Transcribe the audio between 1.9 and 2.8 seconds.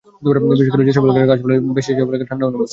সেসব এলাকায় ঠান্ডা অনুভূত হচ্ছে।